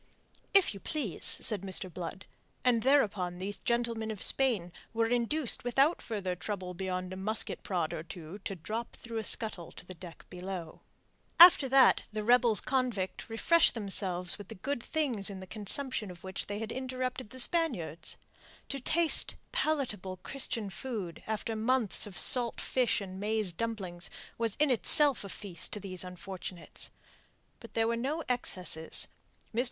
"If 0.51 0.73
you 0.73 0.79
please," 0.79 1.23
said 1.23 1.61
Mr. 1.61 1.93
Blood, 1.93 2.25
and 2.65 2.81
thereupon 2.81 3.37
those 3.37 3.59
gentlemen 3.59 4.09
of 4.09 4.19
Spain 4.19 4.71
were 4.95 5.05
induced 5.05 5.63
without 5.63 6.01
further 6.01 6.35
trouble 6.35 6.73
beyond 6.73 7.13
a 7.13 7.15
musket 7.15 7.61
prod 7.61 7.93
or 7.93 8.01
two 8.01 8.39
to 8.39 8.55
drop 8.55 8.95
through 8.95 9.19
a 9.19 9.23
scuttle 9.23 9.71
to 9.73 9.85
the 9.85 9.93
deck 9.93 10.25
below. 10.27 10.81
After 11.39 11.69
that 11.69 12.01
the 12.11 12.23
rebels 12.23 12.61
convict 12.61 13.29
refreshed 13.29 13.75
themselves 13.75 14.39
with 14.39 14.47
the 14.47 14.55
good 14.55 14.81
things 14.81 15.29
in 15.29 15.39
the 15.39 15.45
consumption 15.45 16.09
of 16.09 16.23
which 16.23 16.47
they 16.47 16.57
had 16.57 16.71
interrupted 16.71 17.29
the 17.29 17.37
Spaniards. 17.39 18.17
To 18.69 18.79
taste 18.79 19.35
palatable 19.51 20.17
Christian 20.23 20.71
food 20.71 21.21
after 21.27 21.55
months 21.55 22.07
of 22.07 22.17
salt 22.17 22.59
fish 22.59 23.01
and 23.01 23.19
maize 23.19 23.53
dumplings 23.53 24.09
was 24.39 24.55
in 24.55 24.71
itself 24.71 25.23
a 25.23 25.29
feast 25.29 25.71
to 25.73 25.79
these 25.79 26.03
unfortunates. 26.03 26.89
But 27.59 27.75
there 27.75 27.87
were 27.87 27.95
no 27.95 28.23
excesses. 28.27 29.07
Mr. 29.53 29.59